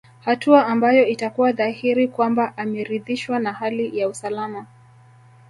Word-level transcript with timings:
Hatua 0.25 0.67
ambayo 0.67 1.05
itakuwa 1.07 1.51
dhahiri 1.51 2.07
kwamba 2.07 2.57
ameridhishwa 2.57 3.39
na 3.39 3.53
hali 3.53 3.97
ya 3.97 4.07
usalama 4.09 4.65